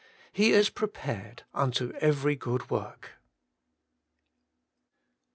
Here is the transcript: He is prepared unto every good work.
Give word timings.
He 0.33 0.49
is 0.51 0.71
prepared 0.71 1.43
unto 1.53 1.91
every 1.97 2.35
good 2.35 2.71
work. 2.71 3.19